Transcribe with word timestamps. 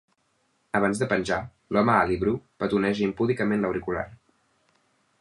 Abans 0.79 1.01
de 1.01 1.07
penjar, 1.11 1.37
l'home 1.77 1.95
alt 1.97 2.15
i 2.17 2.19
bru 2.25 2.35
petoneja 2.65 3.07
impúdicament 3.11 3.67
l'auricular. 3.67 4.09